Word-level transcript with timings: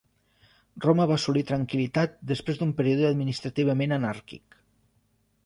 Roma 0.85 1.05
va 1.11 1.17
assolir 1.21 1.43
tranquil·litat 1.51 2.15
després 2.33 2.63
d'un 2.63 2.73
període 2.81 3.07
administrativament 3.11 3.95
anàrquic. 4.01 4.61